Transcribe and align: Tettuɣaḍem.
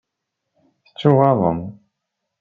Tettuɣaḍem. 0.85 1.61